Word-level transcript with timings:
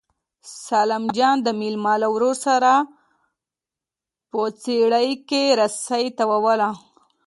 سلام 0.67 1.05
جان 1.17 1.37
د 1.45 1.47
لېلما 1.59 1.93
له 2.01 2.07
ورور 2.13 2.35
سره 2.45 2.71
په 4.29 4.41
څېړۍ 4.61 5.09
کې 5.29 5.43
رسۍ 5.59 6.05
تاووله. 6.17 6.69